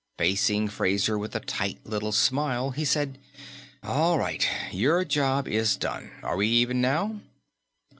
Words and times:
Facing 0.17 0.67
Fraser 0.67 1.15
with 1.15 1.35
a 1.35 1.39
tight 1.39 1.77
little 1.83 2.11
smile, 2.11 2.71
he 2.71 2.85
said: 2.85 3.19
"All 3.83 4.17
right. 4.17 4.47
Your 4.71 5.05
job 5.05 5.47
is 5.47 5.75
done. 5.77 6.09
Are 6.23 6.37
we 6.37 6.47
even 6.47 6.81
now?" 6.81 7.21